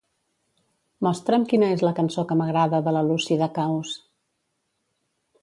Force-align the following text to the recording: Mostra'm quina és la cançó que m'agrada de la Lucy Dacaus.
Mostra'm 1.07 1.45
quina 1.51 1.69
és 1.75 1.83
la 1.87 1.93
cançó 1.99 2.25
que 2.31 2.39
m'agrada 2.41 2.81
de 2.89 2.95
la 2.97 3.05
Lucy 3.11 3.39
Dacaus. 3.43 3.95